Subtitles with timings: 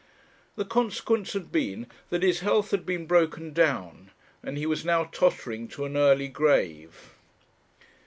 [0.55, 4.09] The consequence had been that his health had been broken down,
[4.41, 7.13] and he was now tottering to an early grave.